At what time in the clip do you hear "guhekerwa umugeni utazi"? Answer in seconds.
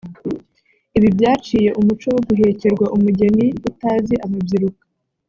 2.27-4.15